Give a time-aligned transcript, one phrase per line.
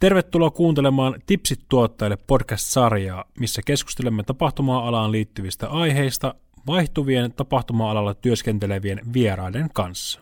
[0.00, 6.34] Tervetuloa kuuntelemaan Tipsit tuottajille podcast-sarjaa, missä keskustelemme tapahtuma-alaan liittyvistä aiheista
[6.66, 10.20] vaihtuvien tapahtuma-alalla työskentelevien vieraiden kanssa.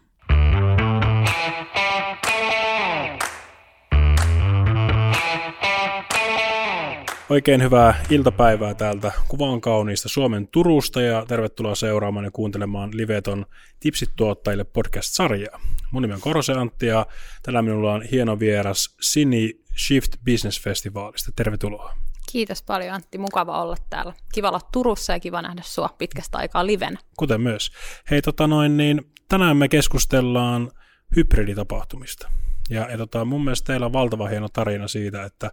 [7.31, 13.47] Oikein hyvää iltapäivää täältä kuvan kauniista Suomen Turusta ja tervetuloa seuraamaan ja kuuntelemaan Liveton
[13.81, 15.61] Tipsit tuottajille podcast-sarjaa.
[15.91, 17.07] Mun nimi on Korose Antti ja
[17.43, 21.33] tällä minulla on hieno vieras Sini Shift Business Festivalista.
[21.37, 21.95] Tervetuloa.
[22.33, 24.15] Kiitos paljon Antti, mukava olla täällä.
[24.35, 26.99] Kiva olla Turussa ja kiva nähdä sua pitkästä aikaa liven.
[27.19, 27.71] Kuten myös.
[28.11, 30.71] Hei tota noin, niin tänään me keskustellaan
[31.17, 32.31] hybriditapahtumista.
[32.71, 35.53] Ja, ja tota, mun mielestä teillä on valtava hieno tarina siitä, että,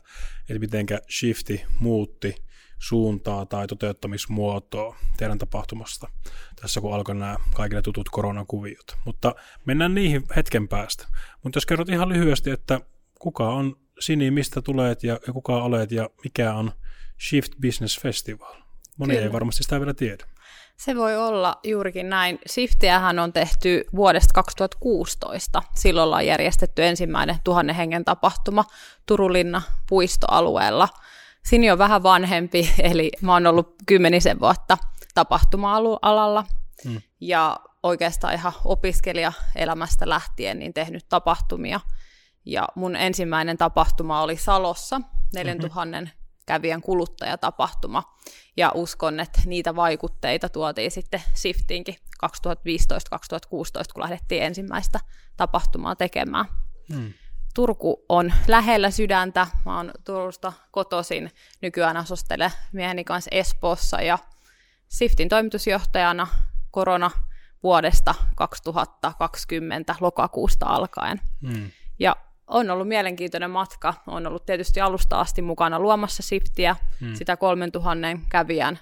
[0.50, 2.36] että mitenkä Shifti muutti
[2.80, 6.10] suuntaa tai toteuttamismuotoa teidän tapahtumasta
[6.62, 8.98] tässä, kun alkoi nämä kaikille tutut koronakuviot.
[9.06, 11.08] Mutta mennään niihin hetken päästä.
[11.44, 12.82] Mutta jos kerrot ihan lyhyesti, että
[13.20, 16.72] kuka on Sini, mistä tulet ja, ja kuka olet ja mikä on
[17.30, 18.54] Shift Business Festival?
[18.98, 19.26] Moni Kyllä.
[19.26, 20.26] ei varmasti sitä vielä tiedä.
[20.78, 22.40] Se voi olla juurikin näin.
[22.50, 25.64] Shiftiähän on tehty vuodesta 2016.
[25.76, 28.66] Silloin ollaan järjestetty ensimmäinen tuhannen hengen tapahtuma
[29.06, 30.90] Turulinna puistoalueella.
[31.46, 34.78] Sini on vähän vanhempi, eli mä oon ollut kymmenisen vuotta
[35.14, 36.46] tapahtuma-alalla.
[36.84, 37.02] Hmm.
[37.20, 41.80] Ja oikeastaan ihan opiskelijaelämästä lähtien niin tehnyt tapahtumia.
[42.46, 45.02] Ja mun ensimmäinen tapahtuma oli Salossa,
[45.34, 46.08] 4000 mm-hmm.
[46.46, 48.04] kävijän kuluttajatapahtuma
[48.58, 52.30] ja uskon, että niitä vaikutteita tuotiin sitten Shiftiinkin 2015-2016,
[53.94, 55.00] kun lähdettiin ensimmäistä
[55.38, 56.46] tapahtumaa tekemään.
[56.94, 57.14] Hmm.
[57.56, 59.48] Turku on lähellä sydäntä.
[59.66, 61.32] Mä oon Turusta kotoisin.
[61.62, 64.18] Nykyään asustele mieheni kanssa Espoossa ja
[64.88, 66.28] Siftin toimitusjohtajana
[66.72, 67.12] korona
[67.64, 71.22] vuodesta 2020 lokakuusta alkaen.
[71.48, 71.72] Hmm.
[72.00, 72.16] Ja
[72.48, 73.94] on ollut mielenkiintoinen matka.
[74.08, 77.16] On ollut tietysti alusta asti mukana luomassa Siftiä, hmm.
[77.16, 78.80] sitä 3000 kävijän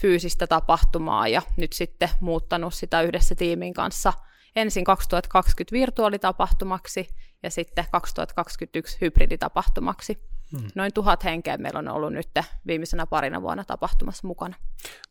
[0.00, 4.12] fyysistä tapahtumaa ja nyt sitten muuttanut sitä yhdessä tiimin kanssa
[4.56, 7.08] ensin 2020 virtuaalitapahtumaksi
[7.42, 10.18] ja sitten 2021 hybriditapahtumaksi.
[10.52, 10.68] Hmm.
[10.74, 12.28] Noin tuhat henkeä meillä on ollut nyt
[12.66, 14.56] viimeisenä parina vuonna tapahtumassa mukana.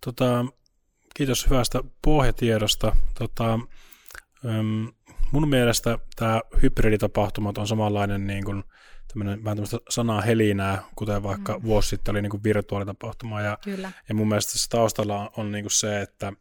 [0.06, 0.46] Tota,
[1.16, 2.96] kiitos hyvästä pohjatiedosta.
[3.20, 3.60] Tota,
[5.34, 8.64] mun mielestä tämä hybriditapahtumat on samanlainen niin kuin
[9.08, 11.64] tämmöinen vähän tämmöistä sanaa helinää, kuten vaikka mm.
[11.64, 13.42] vuosi sitten oli niin kuin virtuaalitapahtuma.
[13.42, 13.92] Ja, Kyllä.
[14.10, 16.34] ja mun mielestä tässä taustalla on, on niin kuin se, että,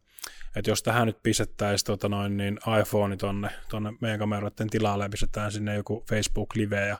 [0.55, 5.09] että jos tähän nyt pistettäisiin tota noin, niin iPhone tonne, tonne meidän kameroiden tilalle ja
[5.09, 6.97] pistetään sinne joku Facebook-live ja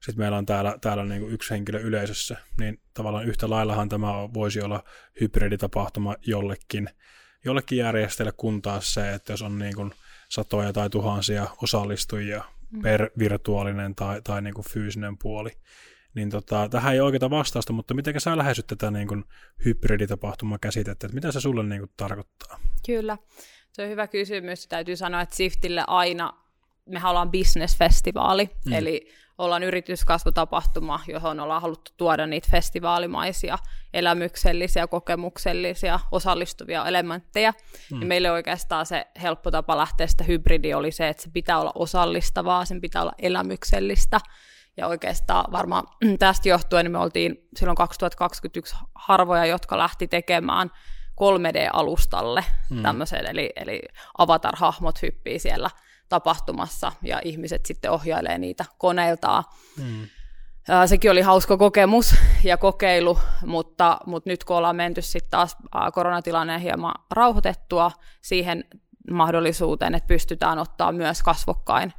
[0.00, 4.08] sitten meillä on täällä, täällä niin kuin yksi henkilö yleisössä, niin tavallaan yhtä laillahan tämä
[4.34, 4.84] voisi olla
[5.20, 6.90] hybriditapahtuma jollekin,
[7.44, 9.92] jollekin järjestäjälle, kun taas se, että jos on niin kuin
[10.34, 12.82] satoja tai tuhansia osallistujia mm.
[12.82, 15.50] per virtuaalinen tai, tai niin kuin fyysinen puoli.
[16.14, 19.24] Niin tota, tähän ei ole oikeaa vastausta, mutta miten sä lähestyt tätä niin kuin
[19.64, 22.58] hybriditapahtumaa käsitettä, että mitä se sulle niin kuin tarkoittaa?
[22.86, 23.18] Kyllä,
[23.72, 24.66] se on hyvä kysymys.
[24.66, 26.32] Täytyy sanoa, että Siftille aina,
[26.86, 28.72] me ollaan business-festivaali, mm.
[28.72, 29.08] eli
[29.38, 33.58] ollaan yrityskasvutapahtuma, johon ollaan haluttu tuoda niitä festivaalimaisia,
[33.94, 37.52] elämyksellisiä, kokemuksellisia, osallistuvia elementtejä.
[37.92, 38.00] Mm.
[38.00, 41.72] Ja meille oikeastaan se helppo tapa lähteä sitä hybridi oli se, että se pitää olla
[41.74, 44.20] osallistavaa, sen pitää olla elämyksellistä.
[44.76, 45.84] Ja oikeastaan varmaan
[46.18, 50.70] tästä johtuen me oltiin silloin 2021 harvoja, jotka lähti tekemään
[51.20, 52.82] 3D-alustalle mm.
[52.82, 53.82] tämmöisen, eli, eli
[54.18, 55.70] avatar-hahmot hyppii siellä
[56.14, 59.44] tapahtumassa ja ihmiset sitten ohjailee niitä koneiltaan.
[59.76, 60.06] Hmm.
[60.86, 62.14] Sekin oli hauska kokemus
[62.44, 65.56] ja kokeilu, mutta, mutta nyt kun ollaan menty sitten taas
[65.94, 68.64] koronatilanne hieman rauhoitettua siihen
[69.10, 71.92] mahdollisuuteen, että pystytään ottaa myös kasvokkain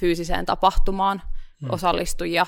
[0.00, 1.22] fyysiseen tapahtumaan
[1.60, 1.70] hmm.
[1.70, 2.46] osallistujia,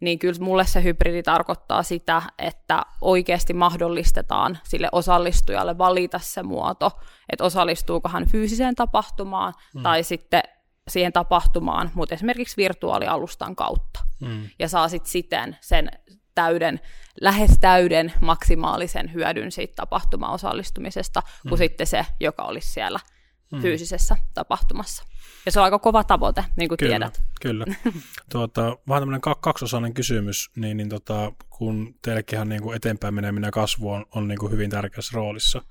[0.00, 6.90] niin kyllä mulle se hybridi tarkoittaa sitä, että oikeasti mahdollistetaan sille osallistujalle valita se muoto,
[7.32, 9.82] että osallistuuko hän fyysiseen tapahtumaan mm.
[9.82, 10.42] tai sitten
[10.88, 14.00] siihen tapahtumaan, mutta esimerkiksi virtuaalialustan kautta.
[14.20, 14.48] Mm.
[14.58, 15.90] Ja saa sitten siten sen
[16.34, 16.80] täyden,
[17.20, 21.48] lähes täyden maksimaalisen hyödyn siitä tapahtuma osallistumisesta, mm.
[21.48, 23.00] kuin sitten se, joka olisi siellä–
[23.52, 23.60] mm.
[23.60, 25.04] fyysisessä tapahtumassa.
[25.46, 27.22] Ja se on aika kova tavoite, niin kuin kyllä, tiedät.
[27.40, 27.66] Kyllä.
[28.32, 33.52] tuota, vähän tämmöinen kaksosainen kysymys, niin, niin tota, kun teillekin niin kuin eteenpäin meneminen ja
[33.52, 35.62] kasvu on, on niin kuin hyvin tärkeässä roolissa,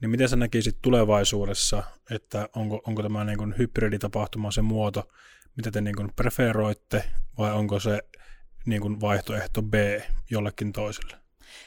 [0.00, 5.08] niin miten sä näkisit tulevaisuudessa, että onko, onko tämä niin kuin hybriditapahtuma se muoto,
[5.56, 7.04] mitä te niin kuin preferoitte,
[7.38, 8.02] vai onko se
[8.66, 9.74] niin kuin vaihtoehto B
[10.30, 11.21] jollekin toiselle?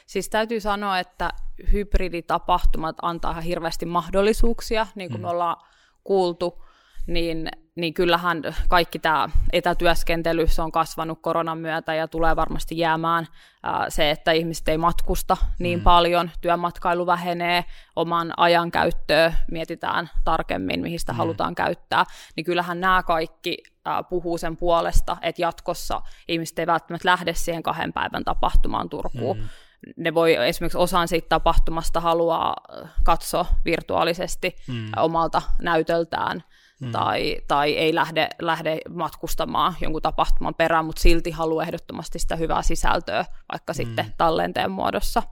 [0.06, 1.30] Siis täytyy sanoa, että
[1.72, 5.22] hybriditapahtumat antaa ihan hirveästi mahdollisuuksia, niin kuin mm.
[5.22, 5.56] me ollaan
[6.04, 6.64] kuultu,
[7.06, 13.26] niin, niin kyllähän kaikki tämä etätyöskentely se on kasvanut koronan myötä ja tulee varmasti jäämään
[13.62, 15.82] ää, se, että ihmiset ei matkusta niin mm.
[15.82, 17.64] paljon, työmatkailu vähenee,
[17.96, 21.16] oman ajan käyttöä mietitään tarkemmin, mihin sitä mm.
[21.16, 22.04] halutaan käyttää,
[22.36, 27.62] niin kyllähän nämä kaikki ää, puhuu sen puolesta, että jatkossa ihmiset ei välttämättä lähde siihen
[27.62, 29.48] kahden päivän tapahtumaan Turkuun, mm
[29.96, 32.56] ne voi esimerkiksi osan siitä tapahtumasta haluaa
[33.04, 34.90] katsoa virtuaalisesti mm.
[34.96, 36.44] omalta näytöltään,
[36.80, 36.92] mm.
[36.92, 42.62] tai, tai ei lähde, lähde matkustamaan jonkun tapahtuman perään, mutta silti haluaa ehdottomasti sitä hyvää
[42.62, 43.76] sisältöä, vaikka mm.
[43.76, 45.22] sitten tallenteen muodossa.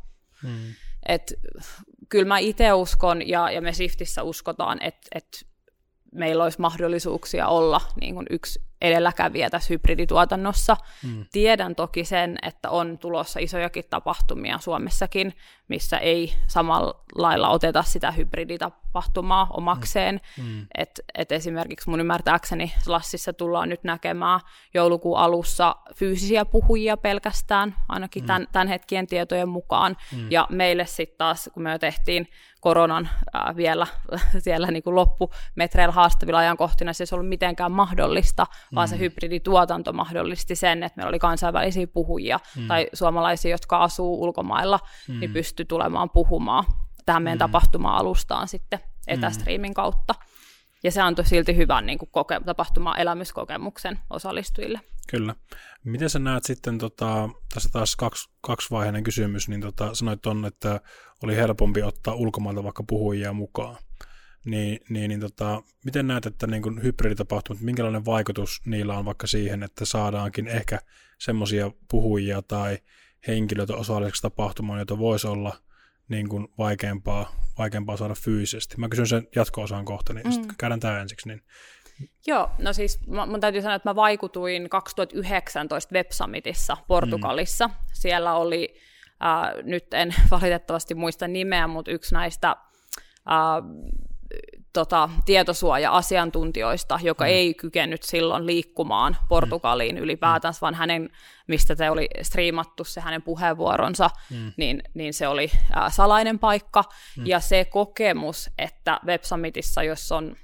[0.42, 0.74] Mm.
[1.08, 1.34] Et,
[2.08, 5.46] kyllä mä itse uskon, ja, ja me Siftissä uskotaan, että et
[6.14, 10.76] meillä olisi mahdollisuuksia olla niin kuin yksi edelläkävijä tässä hybridituotannossa.
[11.02, 11.24] Mm.
[11.32, 15.34] Tiedän toki sen, että on tulossa isojakin tapahtumia Suomessakin,
[15.68, 20.20] missä ei samalla lailla oteta sitä hybriditapahtumaa omakseen.
[20.38, 20.44] Mm.
[20.44, 20.66] Mm.
[20.78, 24.40] Et, et esimerkiksi mun ymmärtääkseni Lassissa tullaan nyt näkemään
[24.74, 28.26] joulukuun alussa fyysisiä puhujia pelkästään, ainakin mm.
[28.26, 29.96] tämän, tämän hetkien tietojen mukaan.
[30.16, 30.30] Mm.
[30.30, 32.28] Ja meille sitten taas, kun me jo tehtiin
[32.60, 33.86] koronan ää, vielä
[34.44, 39.00] siellä niin kuin loppumetreillä haastavilla ajankohtina, se ei ollut mitenkään mahdollista, vaan se mm.
[39.00, 42.66] hybridituotanto mahdollisti sen, että meillä oli kansainvälisiä puhujia mm.
[42.66, 45.20] tai suomalaisia, jotka asuu ulkomailla, niin mm.
[45.20, 46.64] niin pystyi tulemaan puhumaan
[47.06, 47.52] tähän meidän mm.
[47.52, 50.14] tapahtuma-alustaan sitten etästriimin kautta.
[50.84, 54.80] Ja se antoi silti hyvän niin kuin, koke- tapahtuma-elämyskokemuksen osallistujille.
[55.10, 55.34] Kyllä.
[55.84, 60.80] Miten sä näet sitten, tota, tässä taas kaksi, kaksivaiheinen kysymys, niin tota, sanoit on, että
[61.22, 63.76] oli helpompi ottaa ulkomailta vaikka puhujia mukaan
[64.44, 69.26] niin, niin, niin tota, miten näet, että niin kuin hybriditapahtumat, minkälainen vaikutus niillä on vaikka
[69.26, 70.78] siihen, että saadaankin ehkä
[71.18, 72.78] semmoisia puhujia tai
[73.26, 75.56] henkilöitä osalliseksi tapahtumaan, joita voisi olla
[76.08, 78.76] niin kuin vaikeampaa, vaikeampaa saada fyysisesti.
[78.78, 80.32] Mä kysyn sen jatko-osaan kohta, niin mm.
[80.32, 81.28] sitten käydään tämä ensiksi.
[81.28, 81.42] Niin.
[82.26, 87.66] Joo, no siis mun täytyy sanoa, että mä vaikutuin 2019 Web Summitissa Portugalissa.
[87.66, 87.74] Mm.
[87.92, 88.74] Siellä oli,
[89.24, 92.56] äh, nyt en valitettavasti muista nimeä, mutta yksi näistä äh,
[94.74, 97.30] tota, tietosuoja-asiantuntijoista, joka mm.
[97.30, 100.02] ei kykennyt silloin liikkumaan Portugaliin mm.
[100.02, 101.10] ylipäätänsä, vaan hänen,
[101.46, 104.52] mistä se oli striimattu, se hänen puheenvuoronsa, mm.
[104.56, 106.84] niin, niin se oli ää, salainen paikka.
[107.16, 107.26] Mm.
[107.26, 110.36] Ja se kokemus, että Web Summitissa, jos on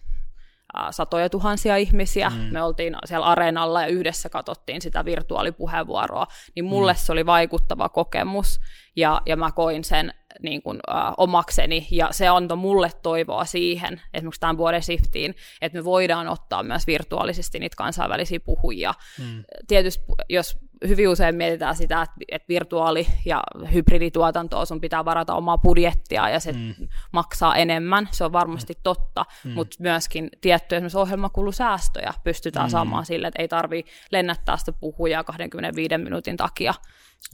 [0.90, 2.30] satoja tuhansia ihmisiä.
[2.30, 2.36] Mm.
[2.36, 6.26] Me oltiin siellä areenalla ja yhdessä katsottiin sitä virtuaalipuheenvuoroa.
[6.54, 6.96] Niin mulle mm.
[6.96, 8.60] se oli vaikuttava kokemus
[8.96, 14.00] ja, ja mä koin sen niin kuin, äh, omakseni ja se antoi mulle toivoa siihen,
[14.14, 18.94] esimerkiksi tämän vuoden shiftiin, että me voidaan ottaa myös virtuaalisesti niitä kansainvälisiä puhujia.
[19.18, 19.44] Mm.
[19.68, 23.42] Tietysti jos hyvin usein mietitään sitä, että, että virtuaali- ja
[23.72, 26.88] hybridituotantoa sun pitää varata omaa budjettia ja se mm.
[27.12, 28.80] maksaa enemmän, se on varmasti mm.
[28.82, 29.50] totta, mm.
[29.50, 32.70] mutta myöskin tiettyjä esimerkiksi ohjelmakulusäästöjä pystytään mm.
[32.70, 36.74] saamaan sille, että ei tarvi lennättää sitä puhujaa 25 minuutin takia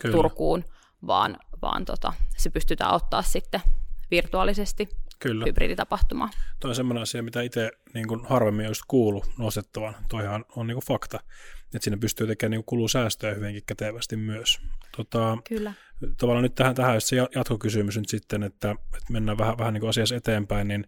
[0.00, 0.12] Kyllä.
[0.12, 0.64] Turkuun,
[1.06, 3.60] vaan, vaan tota, se pystytään ottaa sitten
[4.10, 5.44] virtuaalisesti Kyllä.
[5.46, 6.30] hybriditapahtumaan.
[6.60, 9.94] Tuo on semmoinen asia, mitä itse niin kuin harvemmin olisi kuullut nostettavan.
[10.08, 11.20] Toihan on niin kuin fakta,
[11.74, 14.60] että siinä pystyy tekemään niin kulusäästöjä hyvinkin kätevästi myös.
[14.96, 15.72] Tota, Kyllä.
[16.16, 19.90] Tavallaan nyt tähän, tähän se jatkokysymys nyt sitten, että, että mennään vähän, vähän niin kuin
[19.90, 20.86] asiassa eteenpäin, niin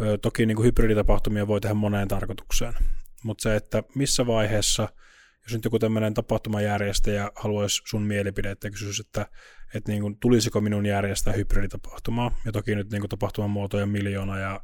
[0.00, 2.74] ö, toki niin kuin hybriditapahtumia voi tehdä moneen tarkoitukseen,
[3.22, 4.88] mutta se, että missä vaiheessa–
[5.46, 9.26] jos nyt joku tämmöinen tapahtumajärjestäjä haluaisi sun mielipidettä ja kysyisi, että,
[9.74, 14.38] että niin kuin, tulisiko minun järjestää hybriditapahtumaa, ja toki nyt niin kuin, tapahtuman muotoja miljoona
[14.38, 14.60] ja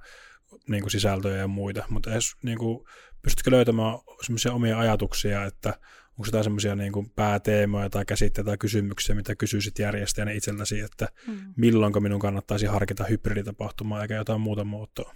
[0.69, 2.85] niin kuin, sisältöjä ja muita, mutta edes, niin kuin,
[3.23, 5.69] pystytkö löytämään semmoisia omia ajatuksia, että
[6.11, 11.09] onko jotain semmoisia niin kuin, pääteemoja tai käsitteitä tai kysymyksiä, mitä kysyisit järjestäjänä itseltäsi, että
[11.27, 11.39] mm.
[11.57, 15.15] milloinko minun kannattaisi harkita hybriditapahtumaa eikä jotain muuta muotoa?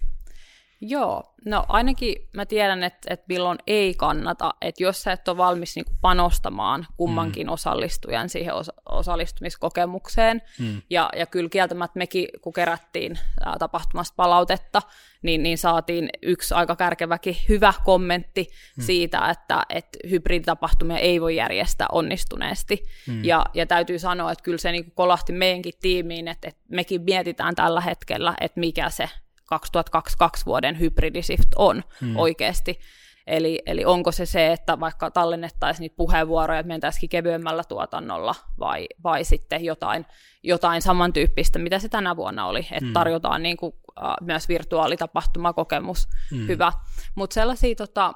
[0.80, 5.36] Joo, no ainakin mä tiedän, että, että milloin ei kannata, että jos sä et ole
[5.36, 7.52] valmis niin panostamaan kummankin mm.
[7.52, 10.82] osallistujan siihen os- osallistumiskokemukseen, mm.
[10.90, 14.82] ja, ja kyllä kieltämättä mekin, kun kerättiin ää, tapahtumasta palautetta,
[15.22, 18.82] niin, niin saatiin yksi aika kärkeväkin hyvä kommentti mm.
[18.82, 23.24] siitä, että, että hybriditapahtumia ei voi järjestää onnistuneesti, mm.
[23.24, 27.54] ja, ja täytyy sanoa, että kyllä se niin kolahti meidänkin tiimiin, että, että mekin mietitään
[27.54, 29.08] tällä hetkellä, että mikä se
[29.46, 32.16] 2022 vuoden hybridisift on mm.
[32.16, 32.80] oikeasti.
[33.26, 38.86] Eli, eli onko se se, että vaikka tallennettaisiin niitä puheenvuoroja, että mentäisikin kevyemmällä tuotannolla, vai,
[39.04, 40.06] vai sitten jotain,
[40.42, 42.92] jotain samantyyppistä, mitä se tänä vuonna oli, että mm.
[42.92, 43.72] tarjotaan niin kuin,
[44.04, 46.46] äh, myös virtuaalitapahtumakokemus mm.
[46.46, 46.72] hyvä.
[47.14, 48.14] Mutta sellaisia tota,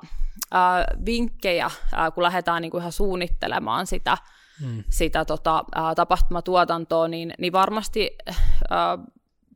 [0.54, 4.18] äh, vinkkejä, äh, kun lähdetään niin kuin ihan suunnittelemaan sitä,
[4.60, 4.84] mm.
[4.88, 8.36] sitä tota, äh, tapahtumatuotantoa, niin, niin varmasti äh,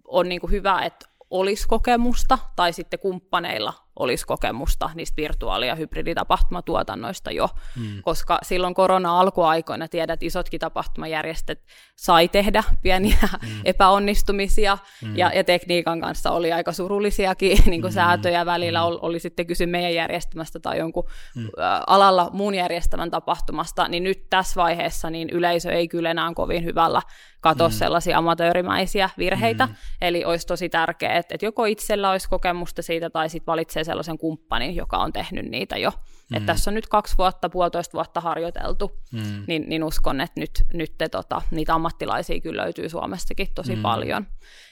[0.09, 5.75] on niin kuin hyvä, että olisi kokemusta, tai sitten kumppaneilla olisi kokemusta niistä virtuaali- ja
[5.75, 8.03] hybriditapahtumatuotannoista jo, mm.
[8.03, 11.63] koska silloin korona-alkuaikoina tiedät, että isotkin tapahtumajärjestöt
[11.97, 13.49] sai tehdä pieniä mm.
[13.65, 15.17] epäonnistumisia, mm.
[15.17, 17.95] ja, ja tekniikan kanssa oli aika surullisiakin niin kuin mm.
[17.95, 18.87] säätöjä välillä, mm.
[18.87, 21.05] oli, oli sitten kysy meidän järjestämästä tai jonkun
[21.37, 21.49] mm.
[21.87, 27.03] alalla muun järjestämän tapahtumasta, niin nyt tässä vaiheessa niin yleisö ei kyllä enää kovin hyvällä
[27.41, 27.73] katso mm.
[27.73, 29.75] sellaisia amatöörimäisiä virheitä, mm.
[30.01, 34.19] eli olisi tosi tärkeää, että, että joko itsellä olisi kokemusta siitä, tai sitten valitsee sellaisen
[34.19, 35.91] kumppanin, joka on tehnyt niitä jo.
[35.91, 36.37] Mm.
[36.37, 39.45] Että tässä on nyt kaksi vuotta, puolitoista vuotta harjoiteltu, mm.
[39.47, 43.83] niin, niin uskon, että nyt, nyt te, tota, niitä ammattilaisia kyllä löytyy Suomestakin tosi mm.
[43.83, 44.26] paljon.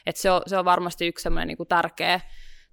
[0.07, 2.21] Et se, on, se on varmasti yksi sellainen niin tärkeä,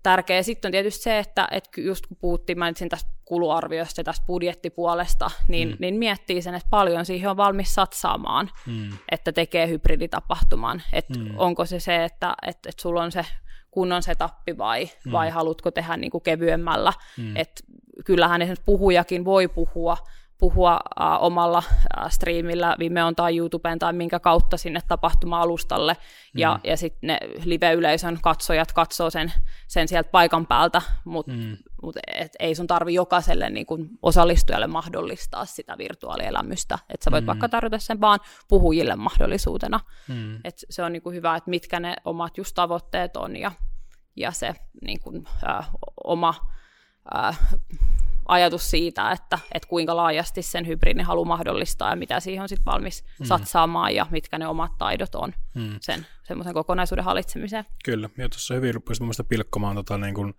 [0.04, 0.44] tärkeä.
[0.44, 5.32] Sitten on tietysti se, että, että just kun puhuttiin, mainitsin tästä kuluarviosta ja tästä budjettipuolesta,
[5.48, 5.76] niin, mm.
[5.80, 8.90] niin miettii sen, että paljon siihen on valmis satsaamaan, mm.
[9.12, 10.82] että tekee hybriditapahtuman.
[10.94, 11.34] Että mm.
[11.38, 13.26] onko se se, että, että, että sulla on se
[13.72, 15.12] kunnon setappi vai, mm.
[15.12, 16.94] vai haluatko tehdä niin kuin kevyemmällä.
[17.18, 17.38] Mm.
[17.38, 17.66] Et
[18.06, 19.98] kyllähän esimerkiksi puhujakin voi puhua
[20.40, 26.40] puhua äh, omalla äh, striimillä Vimeon tai YouTubeen tai minkä kautta sinne tapahtuma-alustalle, mm.
[26.40, 29.34] ja, ja sitten ne live-yleisön katsojat katsoo sen,
[29.68, 31.58] sen sieltä paikan päältä, mutta mm.
[31.84, 31.96] Mut
[32.40, 37.28] ei sun tarvi jokaiselle niin kun osallistujalle mahdollistaa sitä virtuaalielämystä, että sä voit mm.
[37.28, 40.36] vaikka tarjota sen vaan puhujille mahdollisuutena, mm.
[40.36, 43.52] että se on niin kuin hyvä, että mitkä ne omat just tavoitteet on, ja,
[44.16, 45.70] ja se niin kun, äh,
[46.04, 46.34] oma
[47.16, 47.40] äh,
[48.30, 52.66] ajatus siitä, että, että kuinka laajasti sen hybridin halu mahdollistaa ja mitä siihen on sitten
[52.66, 53.26] valmis mm.
[53.26, 55.76] satsaamaan ja mitkä ne omat taidot on mm.
[55.82, 57.66] sen semmoisen kokonaisuuden hallitsemiseen.
[57.86, 60.34] Kyllä, ja tuossa hyvin rupesi pilkkomaan tota, niin kuin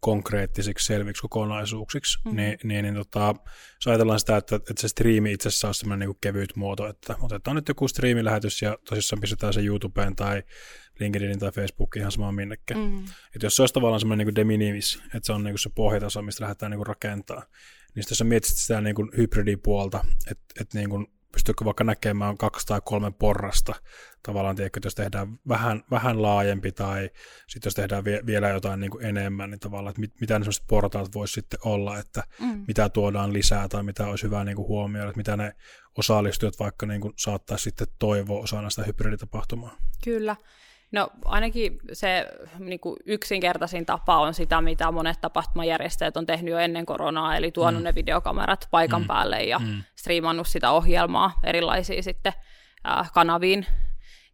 [0.00, 2.36] konkreettisiksi selviksi kokonaisuuksiksi, mm.
[2.36, 3.34] niin, niin, niin tota,
[3.74, 7.16] jos ajatellaan sitä, että, että se striimi itse asiassa on semmoinen niin kevyt muoto, että
[7.20, 10.42] otetaan nyt joku striimilähetys ja tosissaan pistetään se YouTubeen tai
[11.00, 12.80] LinkedInin tai Facebookin ihan samaan minnekään.
[12.80, 13.04] Mm.
[13.34, 16.22] Että jos se olisi tavallaan semmoinen niin de minimis, että se on niin se pohjataso,
[16.22, 17.42] mistä lähdetään niin rakentaa,
[17.94, 22.66] niin jos sä mietit sitä niin hybridipuolta, että, että niin kuin pystyykö vaikka näkemään kaksi
[22.66, 23.74] tai kolme porrasta
[24.22, 27.10] tavallaan, tiedätkö, jos tehdään vähän, vähän laajempi tai
[27.46, 30.44] sitten jos tehdään vie, vielä jotain niin kuin enemmän, niin tavallaan, että mit, mitä ne
[30.44, 32.64] sellaiset portaat voisi sitten olla, että mm.
[32.66, 35.52] mitä tuodaan lisää tai mitä olisi hyvä niin kuin huomioida, että mitä ne
[35.98, 39.76] osallistujat vaikka niin kuin saattaisi sitten toivoa osana sitä hybriditapahtumaa.
[40.04, 40.36] Kyllä.
[40.92, 42.26] No ainakin se
[42.58, 47.52] niin kuin yksinkertaisin tapa on sitä, mitä monet tapahtumajärjestäjät on tehnyt jo ennen koronaa, eli
[47.52, 47.84] tuonut mm.
[47.84, 49.06] ne videokamerat paikan mm.
[49.06, 49.82] päälle ja mm.
[49.96, 52.32] striimannut sitä ohjelmaa erilaisiin sitten
[52.88, 53.66] äh, kanaviin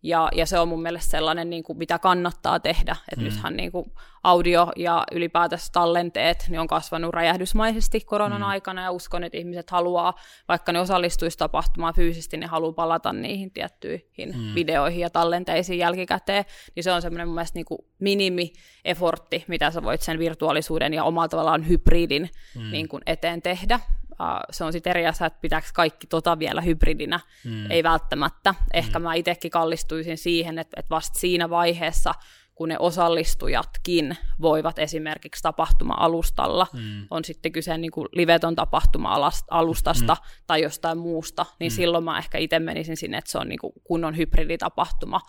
[0.06, 2.96] ja, ja se on mun mielestä sellainen, niin kuin, mitä kannattaa tehdä.
[3.12, 3.24] Että mm.
[3.24, 8.46] nythän niin kuin, audio ja ylipäätänsä tallenteet niin on kasvanut räjähdysmaisesti koronan mm.
[8.48, 10.14] aikana, ja uskon, että ihmiset haluaa,
[10.48, 14.54] vaikka ne osallistuisi tapahtumaan fyysisesti, ne haluaa palata niihin tiettyihin mm.
[14.54, 16.44] videoihin ja tallenteisiin jälkikäteen.
[16.74, 21.04] Niin se on semmoinen mun mielestä niin kuin minimi-effortti, mitä sä voit sen virtuaalisuuden ja
[21.04, 22.70] omalla tavallaan hybridin mm.
[22.70, 23.80] niin kuin eteen tehdä.
[24.20, 27.70] Uh, se on sitten eri asia, että pitääkö kaikki tota vielä hybridinä, mm.
[27.70, 28.54] ei välttämättä.
[28.72, 29.02] Ehkä mm.
[29.02, 32.14] mä itsekin kallistuisin siihen, että, että vasta siinä vaiheessa,
[32.54, 37.06] kun ne osallistujatkin voivat esimerkiksi tapahtuma-alustalla, mm.
[37.10, 40.44] on sitten kyse niin kuin liveton tapahtuma-alustasta mm.
[40.46, 41.76] tai jostain muusta, niin mm.
[41.76, 45.20] silloin mä ehkä itse menisin sinne, että se on niin kuin kunnon hybriditapahtuma.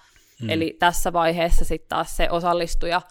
[0.41, 0.49] Mm.
[0.49, 3.01] Eli tässä vaiheessa sitten taas se osallistuja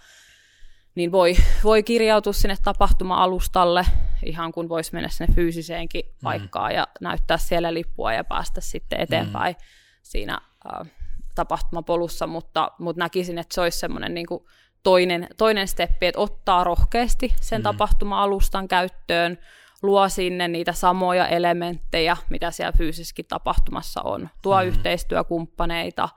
[0.96, 3.86] niin voi, voi kirjautua sinne tapahtuma-alustalle,
[4.24, 6.12] ihan kun voisi mennä sinne fyysiseenkin mm.
[6.22, 9.64] paikkaan ja näyttää siellä lippua ja päästä sitten eteenpäin mm.
[10.02, 10.40] siinä
[10.74, 10.90] äh,
[11.34, 14.44] tapahtumapolussa, mutta, mutta näkisin, että se olisi semmoinen niin kuin
[14.82, 17.62] toinen, toinen steppi, että ottaa rohkeasti sen mm.
[17.62, 19.38] tapahtuma-alustan käyttöön,
[19.82, 24.28] luo sinne niitä samoja elementtejä, mitä siellä fyysisessäkin tapahtumassa on.
[24.42, 24.68] Tuo mm.
[24.68, 26.08] yhteistyökumppaneita,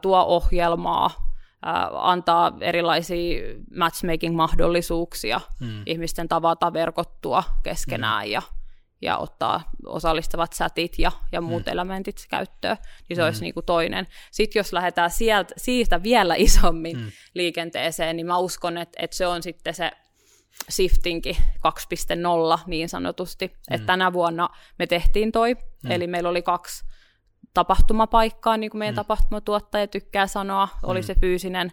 [0.00, 1.33] tuo ohjelmaa,
[1.92, 3.42] antaa erilaisia
[3.76, 5.82] matchmaking-mahdollisuuksia mm.
[5.86, 8.32] ihmisten tavata verkottua keskenään mm.
[8.32, 8.42] ja,
[9.02, 11.72] ja ottaa osallistavat sätit ja, ja muut mm.
[11.72, 12.76] elementit käyttöön,
[13.08, 13.26] niin se mm.
[13.26, 14.06] olisi niin kuin toinen.
[14.30, 17.10] Sitten jos lähdetään sieltä, siitä vielä isommin mm.
[17.34, 19.90] liikenteeseen, niin mä uskon, että, että se on sitten se
[20.70, 21.38] Shiftinki
[22.56, 23.46] 2.0 niin sanotusti.
[23.46, 23.74] Mm.
[23.74, 25.90] Että tänä vuonna me tehtiin toi, mm.
[25.90, 26.84] eli meillä oli kaksi
[27.54, 28.96] tapahtumapaikkaa, niin kuin meidän mm.
[28.96, 30.68] tapahtumatuottaja tykkää sanoa.
[30.82, 31.04] Oli mm.
[31.04, 31.72] se fyysinen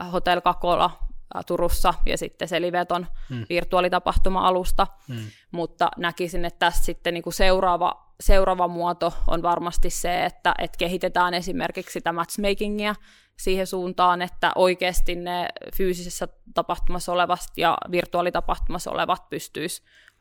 [0.00, 0.90] äh, Hotel Kakola
[1.36, 3.46] äh, Turussa ja sitten se Liveton mm.
[3.48, 4.86] virtuaalitapahtuma-alusta.
[5.08, 5.16] Mm.
[5.50, 10.78] Mutta näkisin, että tässä sitten niin kuin seuraava, seuraava muoto on varmasti se, että, että
[10.78, 12.94] kehitetään esimerkiksi sitä matchmakingia
[13.38, 19.30] siihen suuntaan, että oikeasti ne fyysisessä tapahtumassa olevat ja virtuaalitapahtumassa olevat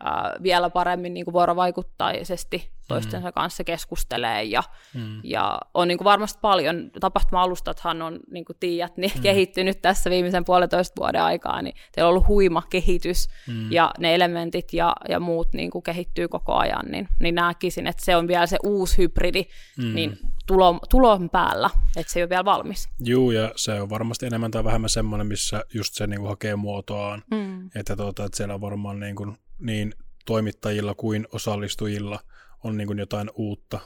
[0.04, 3.34] pystyisivät vielä paremmin niin kuin vuorovaikuttaisesti toistensa mm.
[3.34, 4.64] kanssa keskustelee ja,
[4.94, 5.22] mm.
[5.24, 9.22] ja on niin kuin varmasti paljon, tapahtuma-alustathan on, niin kuin tiedät, niin mm.
[9.22, 13.72] kehittynyt tässä viimeisen puolentoista vuoden aikaa, niin teillä on ollut huima kehitys mm.
[13.72, 18.06] ja ne elementit ja, ja muut niin kuin kehittyy koko ajan, niin, niin näkisin, että
[18.06, 19.46] se on vielä se uusi hybridi,
[19.78, 19.96] mm.
[19.96, 22.90] niin tulo, tulon päällä, että se ei ole vielä valmis.
[23.00, 26.56] Joo, ja se on varmasti enemmän tai vähemmän semmoinen, missä just se niin kuin hakee
[26.56, 27.70] muotoaan, mm.
[27.76, 29.94] että, tuota, että siellä on varmaan niin, kuin, niin
[30.26, 32.20] toimittajilla kuin osallistujilla
[32.64, 33.80] on niin kuin jotain uutta,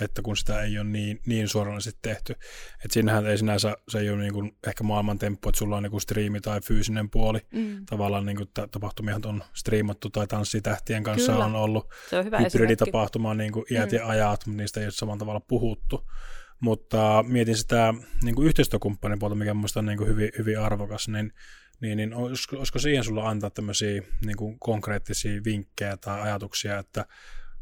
[0.00, 2.32] että kun sitä ei ole niin, niin suoranaisesti tehty.
[2.32, 5.82] Että siinähän ei sinänsä, se ei ole niin kuin ehkä maailman temppu, että sulla on
[5.82, 7.40] niin kuin striimi tai fyysinen puoli.
[7.52, 7.86] Mm.
[7.86, 11.44] Tavallaan niin kuin tapahtumihan on striimattu tai tanssitähtien kanssa Kyllä.
[11.44, 13.96] on ollut se on hyvä hybriditapahtuma niin kuin iät mm.
[13.96, 16.10] ja ajat, mutta niistä ei ole samalla tavalla puhuttu.
[16.60, 21.08] Mutta mietin sitä niin kuin yhteistyökumppanin puolta, mikä minusta on niin kuin hyvin, hyvin arvokas,
[21.08, 21.32] niin
[21.80, 27.06] niin, niin olisiko, olisiko siihen sulla antaa tämmöisiä niin kuin konkreettisia vinkkejä tai ajatuksia, että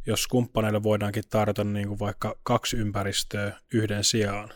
[0.06, 4.48] jos kumppaneille voidaankin tarjota niin kuin vaikka kaksi ympäristöä yhden sijaan,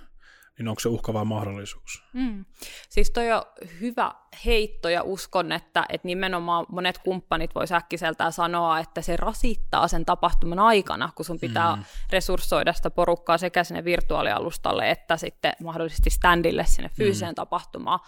[0.59, 2.03] niin onko se uhkava mahdollisuus?
[2.13, 2.45] Mm.
[2.89, 3.43] Siis toi on
[3.81, 4.15] hyvä
[4.45, 10.05] heitto ja uskon, että, että nimenomaan monet kumppanit voi äkkiseltään sanoa, että se rasittaa sen
[10.05, 11.85] tapahtuman aikana, kun sun pitää mm.
[12.13, 17.35] resurssoida sitä porukkaa sekä sinne virtuaalialustalle että sitten mahdollisesti standille sinne fyysiseen mm.
[17.35, 18.01] tapahtumaan.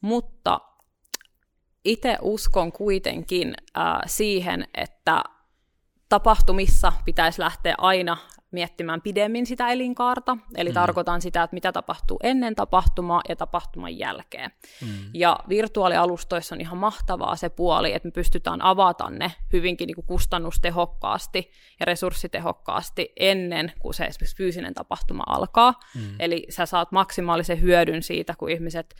[0.00, 0.60] Mutta
[1.84, 5.24] itse uskon kuitenkin äh, siihen, että
[6.08, 8.16] tapahtumissa pitäisi lähteä aina
[8.54, 10.74] miettimään pidemmin sitä elinkaarta, eli mm.
[10.74, 14.50] tarkoitan sitä, että mitä tapahtuu ennen tapahtumaa ja tapahtuman jälkeen.
[14.82, 14.88] Mm.
[15.14, 20.06] Ja virtuaalialustoissa on ihan mahtavaa se puoli, että me pystytään avata ne hyvinkin niin kuin
[20.06, 21.50] kustannustehokkaasti
[21.80, 25.74] ja resurssitehokkaasti ennen kuin se esimerkiksi fyysinen tapahtuma alkaa.
[25.94, 26.02] Mm.
[26.18, 28.94] Eli sä saat maksimaalisen hyödyn siitä, kun ihmiset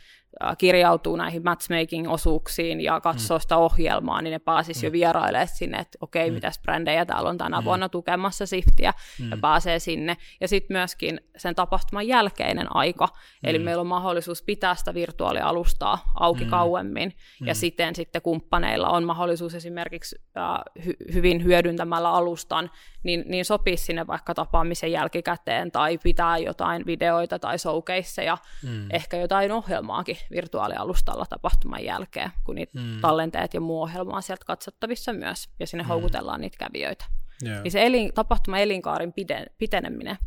[0.57, 3.41] kirjautuu näihin matchmaking-osuuksiin ja katsoo mm.
[3.41, 4.85] sitä ohjelmaa, niin ne pääsis mm.
[4.85, 6.33] jo vierailemaan sinne, että okei, okay, mm.
[6.33, 7.65] mitäs brändejä täällä on tänä mm.
[7.65, 9.29] vuonna tukemassa Siftiä, mm.
[9.29, 10.17] ja pääsee sinne.
[10.41, 13.49] Ja sitten myöskin sen tapahtuman jälkeinen aika, mm.
[13.49, 16.49] eli meillä on mahdollisuus pitää sitä virtuaalialustaa auki mm.
[16.49, 17.47] kauemmin, mm.
[17.47, 22.71] ja siten sitten kumppaneilla on mahdollisuus esimerkiksi äh, hy- hyvin hyödyntämällä alustan,
[23.05, 28.91] niin, niin sopii sinne vaikka tapaamisen jälkikäteen, tai pitää jotain videoita tai showcaseja, mm.
[28.91, 33.01] ehkä jotain ohjelmaakin virtuaalialustalla tapahtuman jälkeen, kun niitä mm.
[33.01, 35.87] tallenteet ja muu ohjelma on sieltä katsottavissa myös, ja sinne mm.
[35.87, 37.05] houkutellaan niitä kävijöitä.
[37.45, 37.63] Yeah.
[37.63, 40.17] Niin se elin, tapahtuma elinkaarin pide, piteneminen,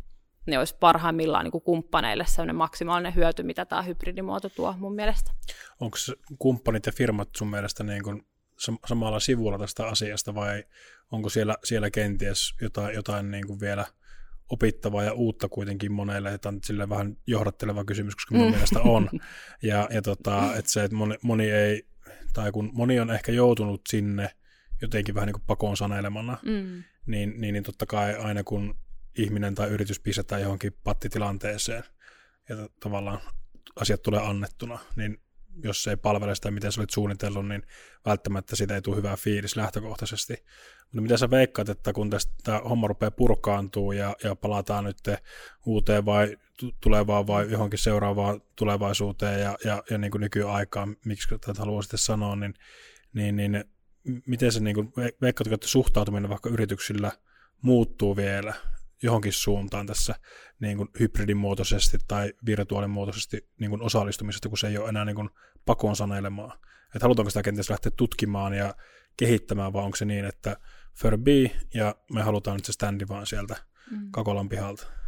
[0.47, 5.31] ne olisi parhaimmillaan niin kuin kumppaneille sellainen maksimaalinen hyöty, mitä tämä hybridimuoto tuo mun mielestä.
[5.79, 5.97] Onko
[6.39, 8.28] kumppanit ja firmat sun mielestä niin kuin
[8.87, 10.63] samalla sivulla tästä asiasta vai
[11.11, 13.85] onko siellä, siellä kenties jotain, jotain niin kuin vielä
[14.49, 18.51] opittavaa ja uutta kuitenkin monelle, että on sille vähän johdatteleva kysymys, koska mun mm.
[18.51, 19.09] mielestä on.
[19.61, 21.87] Ja, ja tota, että se, että moni, moni ei,
[22.33, 24.29] tai kun moni on ehkä joutunut sinne
[24.81, 28.75] jotenkin vähän niin kuin pakoon sanelemana, mm niin, niin, niin totta kai aina kun
[29.17, 31.83] ihminen tai yritys pistetään johonkin pattitilanteeseen
[32.49, 33.19] ja tavallaan
[33.75, 35.21] asiat tulee annettuna, niin
[35.63, 37.63] jos se ei palvele sitä, miten sä olit suunnitellut, niin
[38.05, 40.33] välttämättä siitä ei tule hyvää fiilis lähtökohtaisesti.
[40.83, 44.97] Mutta mitä sä veikkaat, että kun tästä homma rupeaa purkaantuu ja, ja palataan nyt
[45.65, 46.37] uuteen vai
[46.81, 51.99] tulevaan vai johonkin seuraavaan tulevaisuuteen ja, ja, ja niin kuin nykyaikaan, miksi tätä haluaa sitten
[51.99, 52.53] sanoa, niin,
[53.13, 53.63] niin, niin
[54.25, 57.11] miten se, niin kuin, veikkaatko, että suhtautuminen vaikka yrityksillä
[57.61, 58.53] muuttuu vielä
[59.03, 60.15] johonkin suuntaan tässä
[60.59, 65.29] niin kuin hybridimuotoisesti tai virtuaalimuotoisesti niin kuin osallistumisesta, kun se ei ole enää niin kuin
[65.65, 66.57] pakon sanelemaa.
[66.95, 68.75] Että halutaanko sitä kenties lähteä tutkimaan ja
[69.17, 70.57] kehittämään, vai onko se niin, että
[71.01, 73.55] Furby ja me halutaan nyt se standi vaan sieltä
[73.91, 74.11] mm.
[74.11, 74.98] Kakolan pihalta?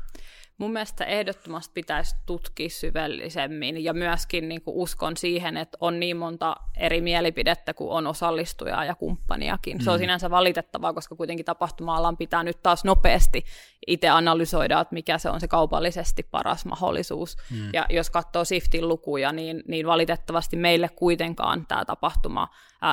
[0.58, 6.18] Mun mielestä ehdottomasti pitäisi tutkia syvällisemmin ja myöskin niin kuin uskon siihen, että on niin
[6.18, 9.78] monta eri mielipidettä kuin on osallistujaa ja kumppaniakin.
[9.78, 9.84] Mm.
[9.84, 10.02] Se on mm.
[10.02, 13.44] sinänsä valitettavaa, koska kuitenkin tapahtuma-alan pitää nyt taas nopeasti
[13.88, 17.38] itse analysoida, että mikä se on se kaupallisesti paras mahdollisuus.
[17.52, 17.70] Mm.
[17.74, 22.48] Ja jos katsoo Siftin lukuja, niin, niin valitettavasti meille kuitenkaan tämä tapahtuma,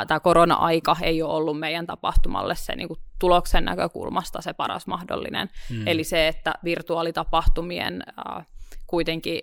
[0.06, 5.50] tämä korona-aika ei ole ollut meidän tapahtumalle se niin kuin tuloksen näkökulmasta se paras mahdollinen.
[5.70, 5.86] Mm.
[5.86, 8.46] Eli se, että virtuaalitapahtumien äh,
[8.86, 9.40] kuitenkin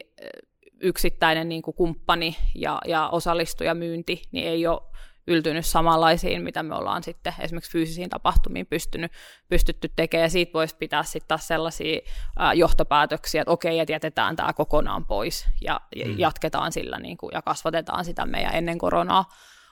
[0.82, 4.82] yksittäinen niin kuin kumppani ja, ja osallistujamyynti niin ei ole
[5.28, 9.12] yltynyt samanlaisiin, mitä me ollaan sitten esimerkiksi fyysisiin tapahtumiin pystynyt,
[9.50, 12.00] pystytty tekemään, ja siitä voisi pitää sitten taas sellaisia
[12.40, 16.20] ää, johtopäätöksiä, että okei, että jätetään tämä kokonaan pois, ja, mm.
[16.20, 19.26] jatketaan sillä, niin kuin, ja kasvatetaan sitä meidän ennen koronaa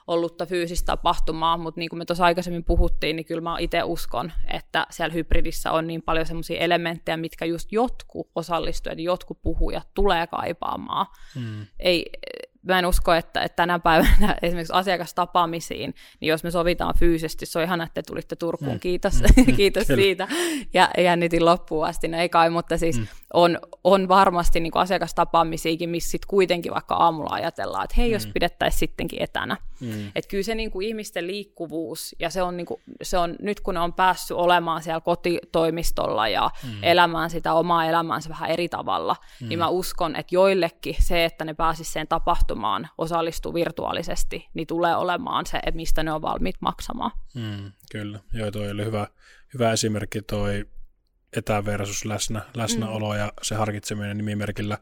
[0.08, 4.32] ollutta fyysistä tapahtumaa, mutta niin kuin me tuossa aikaisemmin puhuttiin, niin kyllä mä itse uskon,
[4.54, 10.28] että siellä hybridissä on niin paljon semmoisia elementtejä, mitkä just jotkut osallistujat, jotkut puhujat tulee
[10.28, 11.06] kaipaamaan.
[11.36, 11.66] Mm.
[11.80, 12.06] Ei,
[12.64, 17.60] mä en usko, että, että tänä päivänä esimerkiksi asiakastapaamisiin, niin jos me sovitaan fyysisesti, se
[17.60, 18.80] on ihan, että te tulitte Turkuun, mm.
[18.80, 19.56] kiitos, mm.
[19.56, 20.28] kiitos siitä,
[20.74, 23.08] ja jännitin loppuun asti, no ei kai, mutta siis mm.
[23.34, 28.14] on, on varmasti niin kuin asiakastapaamisiakin, missä sitten kuitenkin vaikka aamulla ajatellaan, että hei, mm.
[28.14, 29.58] jos pidettäisiin sittenkin etänä.
[29.80, 30.08] Mm.
[30.16, 33.60] Että kyllä se niin kuin ihmisten liikkuvuus, ja se on, niin kuin, se on nyt
[33.60, 36.84] kun ne on päässyt olemaan siellä kotitoimistolla ja mm.
[36.84, 39.50] elämään sitä omaa elämäänsä vähän eri tavalla, mm.
[39.50, 44.96] niin mä uskon, että joillekin se, että ne pääsisivät sen tapahtumaan, osallistuu virtuaalisesti, niin tulee
[44.96, 47.12] olemaan se, että mistä ne on valmiit maksamaan.
[47.36, 49.08] Mm, kyllä, joo, toi oli hyvä,
[49.54, 50.66] hyvä esimerkki toi
[51.38, 53.20] etä versus läsnä, läsnäolo mm.
[53.20, 54.78] ja se harkitseminen nimimerkillä.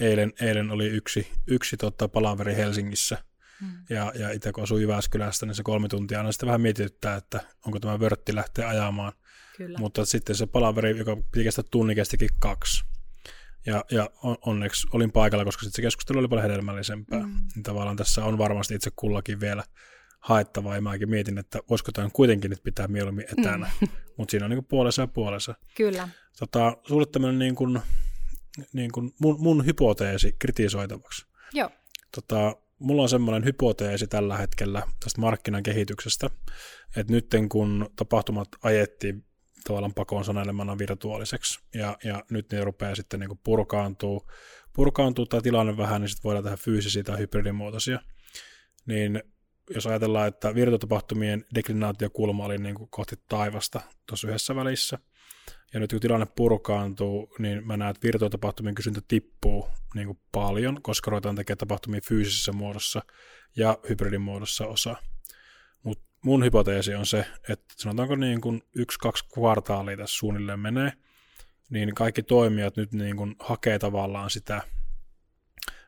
[0.00, 3.18] Eilen, eilen oli yksi, yksi tota, palaveri Helsingissä,
[3.60, 3.68] mm.
[3.90, 7.40] ja, ja itse kun asui Jyväskylästä, niin se kolme tuntia aina sitten vähän mietityttää, että
[7.66, 9.12] onko tämä vörtti lähteä ajamaan.
[9.56, 9.78] Kyllä.
[9.78, 12.84] Mutta sitten se palaveri, joka piti kestää tunnin, kestikin kaksi.
[13.66, 14.10] Ja, ja
[14.46, 17.20] onneksi olin paikalla, koska sitten se keskustelu oli paljon hedelmällisempää.
[17.20, 17.34] Mm.
[17.54, 19.64] Niin tavallaan tässä on varmasti itse kullakin vielä
[20.20, 23.70] haettavaa, ja mäkin mietin, että voisiko tämä kuitenkin nyt pitää mieluummin etänä.
[23.80, 23.88] Mm.
[24.16, 25.54] Mutta siinä on niin puolensa ja puolensa.
[25.76, 26.08] Kyllä.
[26.38, 27.80] Tota, sulle tämmöinen niin kuin,
[28.72, 31.26] niin kuin mun, mun hypoteesi kritisoitavaksi.
[31.52, 31.70] Joo.
[32.14, 36.30] Tota, mulla on semmoinen hypoteesi tällä hetkellä tästä markkinan kehityksestä,
[36.96, 39.24] että nyt kun tapahtumat ajettiin
[39.64, 41.60] tavallaan pakoon sanailemana virtuaaliseksi.
[41.74, 44.30] Ja, ja nyt ne rupeaa sitten niin purkaantuu,
[44.72, 48.00] purkaantuu tämä tilanne vähän, niin sitten voidaan tehdä fyysisiä tai hybridimuotoisia.
[48.86, 49.22] Niin
[49.74, 54.98] jos ajatellaan, että virtuaalitapahtumien deklinaatiokulma oli niin kuin kohti taivasta tuossa yhdessä välissä,
[55.74, 60.82] ja nyt kun tilanne purkaantuu, niin mä näen, että virtuaalitapahtumien kysyntä tippuu niin kuin paljon,
[60.82, 63.02] koska ruvetaan tekemään tapahtumia fyysisessä muodossa
[63.56, 64.96] ja hybridimuodossa osa.
[66.24, 70.92] Mun hypoteesi on se, että sanotaanko niin kuin yksi-kaksi kvartaalia tässä suunnilleen menee,
[71.70, 74.62] niin kaikki toimijat nyt niin kuin hakee tavallaan sitä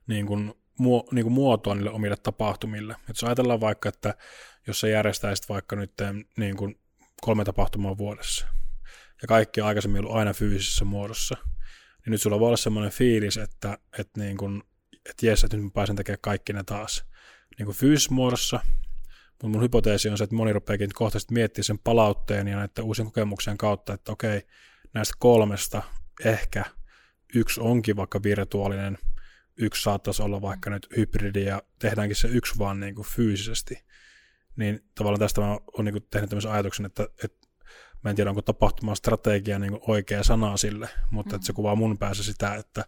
[0.07, 2.93] niin kuin, muo, niin kuin muotoa niille omille tapahtumille.
[2.93, 4.15] Et jos ajatellaan vaikka, että
[4.67, 5.93] jos sä järjestäisit vaikka nyt
[6.37, 6.81] niin kuin
[7.21, 8.47] kolme tapahtumaa vuodessa,
[9.23, 11.37] ja kaikki on aikaisemmin ollut aina fyysisessä muodossa,
[12.05, 14.63] niin nyt sulla voi olla semmoinen fiilis, että, että, niin kuin,
[15.11, 17.05] että jes, että nyt mä pääsen tekemään kaikki ne taas
[17.59, 18.61] niin kuin fyysisessä muodossa,
[19.31, 23.07] mutta mun hypoteesi on se, että moni rupeakin kohtaisesti miettimään sen palautteen ja näiden uusien
[23.07, 24.43] kokemuksen kautta, että okei,
[24.95, 25.83] näistä kolmesta
[26.25, 26.65] ehkä
[27.35, 28.99] yksi onkin vaikka virtuaalinen,
[29.57, 33.85] yksi saattaisi olla vaikka nyt hybridi ja tehdäänkin se yksi vaan niin kuin fyysisesti.
[34.57, 37.49] Niin tavallaan tästä mä oon niin kuin tehnyt tämmöisen ajatuksen, että, että
[38.05, 41.37] mä en tiedä onko tapahtumaan strategia niin kuin oikea sana sille, mutta mm-hmm.
[41.37, 42.81] että se kuvaa mun päässä sitä, että,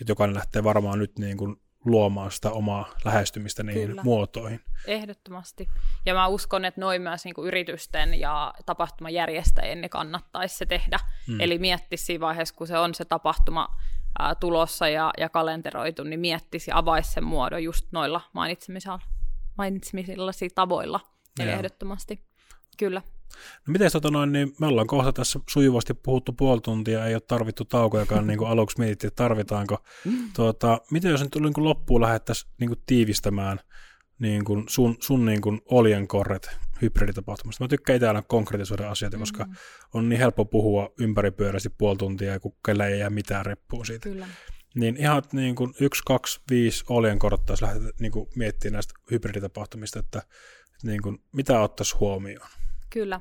[0.00, 4.02] että jokainen lähtee varmaan nyt niin kuin luomaan sitä omaa lähestymistä niihin Kyllä.
[4.02, 4.60] muotoihin.
[4.86, 5.68] Ehdottomasti.
[6.06, 10.98] Ja mä uskon, että noin myös niin kuin yritysten ja tapahtumajärjestäjien ne kannattaisi se tehdä.
[11.26, 11.40] Hmm.
[11.40, 13.68] Eli miettisi siinä vaiheessa, kun se on se tapahtuma
[14.18, 19.00] ää, tulossa ja, ja kalenteroitu, niin miettisi ja avaisi sen muodon just noilla mainitsemisilla,
[19.58, 21.00] mainitsemisilla tavoilla.
[21.40, 22.24] Eli ehdottomasti.
[22.78, 23.02] Kyllä.
[23.66, 27.20] No miten tota noin, niin me ollaan kohta tässä sujuvasti puhuttu puoli tuntia, ei ole
[27.20, 29.78] tarvittu taukojakaan, niin kuin aluksi mietittiin, että tarvitaanko.
[30.36, 33.60] Tuota, miten jos nyt niin kuin loppuun lähdettäisiin niin kuin tiivistämään
[34.18, 37.64] niin kuin sun, sun niin kuin oljenkorret hybriditapahtumasta.
[37.64, 39.22] Mä tykkään itse aina konkretisoida asioita, mm-hmm.
[39.22, 39.46] koska
[39.94, 44.08] on niin helppo puhua ympäripyöräisesti puoli tuntia, ja kellä ei jää mitään reppuun siitä.
[44.08, 44.26] Kyllä.
[44.74, 49.98] Niin ihan niin kuin yksi, kaksi, viisi oljenkortta, jos lähdet niin kuin miettimään näistä hybriditapahtumista,
[49.98, 52.48] että, että niin kuin, mitä ottaisi huomioon?
[52.90, 53.20] Kyllä.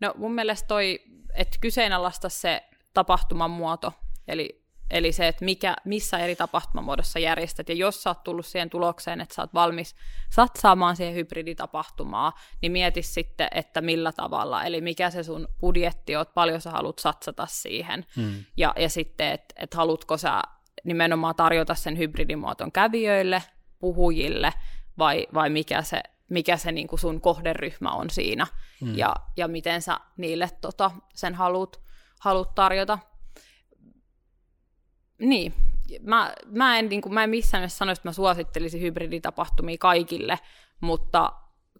[0.00, 1.00] No mun mielestä toi,
[1.34, 2.62] että kyseenalaista se
[2.94, 3.92] tapahtuman muoto,
[4.28, 4.63] eli,
[4.94, 9.20] eli se, että mikä, missä eri tapahtumamuodossa järjestät, ja jos sä oot tullut siihen tulokseen,
[9.20, 9.96] että sä oot valmis
[10.30, 16.26] satsaamaan siihen hybriditapahtumaa, niin mieti sitten, että millä tavalla, eli mikä se sun budjetti on,
[16.34, 18.44] paljon sä haluat satsata siihen, hmm.
[18.56, 20.42] ja, ja sitten, että et haluatko sä
[20.84, 23.42] nimenomaan tarjota sen hybridimuoton kävijöille,
[23.78, 24.52] puhujille,
[24.98, 28.46] vai, vai mikä se mikä se niin kuin sun kohderyhmä on siinä
[28.80, 28.98] mm.
[28.98, 31.80] ja, ja miten sä niille tota, sen haluat,
[32.20, 32.98] haluat tarjota.
[35.24, 35.54] Niin,
[36.02, 40.38] mä, mä, en, niin kuin, mä en missään nimessä sano, että mä suosittelisin hybriditapahtumia kaikille,
[40.80, 41.32] mutta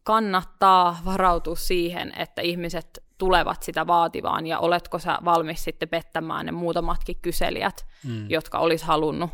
[0.02, 6.52] kannattaa varautua siihen, että ihmiset tulevat sitä vaativaan ja oletko sä valmis sitten pettämään ne
[6.52, 8.30] muutamatkin kyselijät, mm.
[8.30, 9.30] jotka olisi halunnut,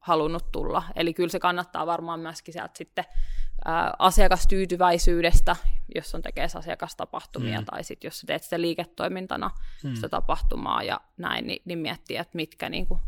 [0.00, 0.82] halunnut tulla.
[0.96, 3.04] Eli kyllä se kannattaa varmaan myöskin sieltä sitten
[3.64, 5.56] ää, asiakastyytyväisyydestä,
[5.94, 7.64] jos on tekee asiakastapahtumia, mm.
[7.64, 9.50] tai sitten jos teet sitä liiketoimintana
[9.84, 9.94] mm.
[9.94, 13.00] sitä tapahtumaa ja näin, niin, niin miettiä, että mitkä niin kuin,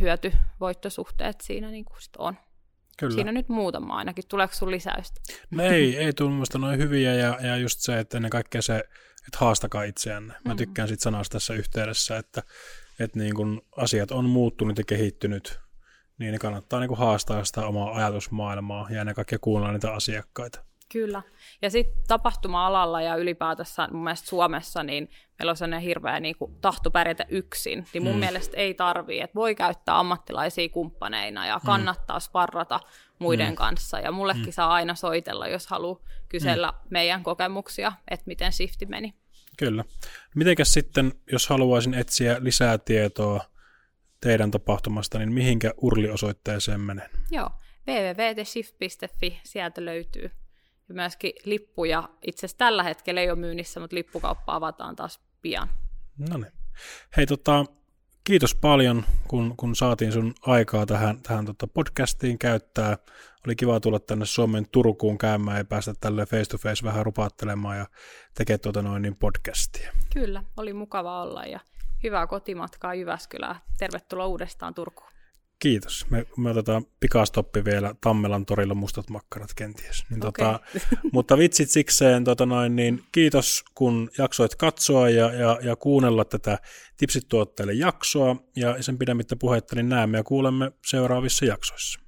[0.00, 2.36] hyöty-voittosuhteet siinä niin kuin sit on.
[2.98, 3.14] Kyllä.
[3.14, 4.24] Siinä nyt muutama ainakin.
[4.28, 5.20] Tuleeko sun lisäystä?
[5.50, 8.78] No ei, ei tule minusta noin hyviä ja, ja just se, että ennen kaikkea se,
[9.26, 10.32] että haastakaa itseänne.
[10.32, 10.56] Mä mm-hmm.
[10.56, 12.42] tykkään siitä sanasta tässä yhteydessä, että,
[13.00, 15.60] että niin kun asiat on muuttunut ja kehittynyt
[16.18, 20.64] niin ne kannattaa niin kuin haastaa sitä omaa ajatusmaailmaa ja ennen kaikkea kuunnella niitä asiakkaita.
[20.92, 21.22] Kyllä.
[21.62, 26.54] Ja sitten tapahtuma-alalla ja ylipäätänsä mun mielestä Suomessa, niin meillä on sellainen hirveä niin kuin,
[26.60, 27.86] tahto pärjätä yksin.
[27.92, 28.18] Niin mun mm.
[28.18, 31.66] mielestä ei tarvii, että voi käyttää ammattilaisia kumppaneina ja mm.
[31.66, 32.80] kannattaa sparrata
[33.18, 33.54] muiden mm.
[33.54, 34.00] kanssa.
[34.00, 34.52] Ja mullekin mm.
[34.52, 36.78] saa aina soitella, jos haluaa kysellä mm.
[36.90, 39.14] meidän kokemuksia, että miten shifti meni.
[39.58, 39.84] Kyllä.
[40.34, 43.40] Mitenkäs sitten, jos haluaisin etsiä lisää tietoa
[44.20, 47.10] teidän tapahtumasta, niin mihinkä urliosoitteeseen menen?
[47.30, 47.50] Joo,
[47.86, 50.30] www.shift.fi, sieltä löytyy.
[50.88, 55.68] Ja myöskin lippuja, itse asiassa tällä hetkellä ei ole myynnissä, mutta lippukauppa avataan taas pian.
[56.30, 56.52] No niin.
[57.16, 57.64] Hei, tota,
[58.24, 62.98] kiitos paljon, kun, kun saatiin sun aikaa tähän, tähän tota podcastiin käyttää.
[63.46, 67.78] Oli kiva tulla tänne Suomen Turkuun käymään ja päästä tälle face to face vähän rupaattelemaan
[67.78, 67.86] ja
[68.34, 69.92] tekemään tuota noin niin podcastia.
[70.12, 71.60] Kyllä, oli mukava olla ja
[72.02, 73.56] hyvää kotimatkaa Jyväskylään.
[73.78, 75.10] Tervetuloa uudestaan Turkuun.
[75.58, 76.06] Kiitos.
[76.10, 80.04] Me, me otetaan pikastoppi vielä Tammelan torilla mustat makkarat kenties.
[80.10, 80.46] Niin okay.
[80.46, 80.60] tota,
[81.12, 86.58] mutta vitsit sikseen, tota noin, niin kiitos kun jaksoit katsoa ja, ja, ja kuunnella tätä
[86.96, 88.36] Tipsit tuotteille jaksoa.
[88.56, 92.00] Ja sen pidemmittä puhetta niin näemme ja kuulemme seuraavissa jaksoissa.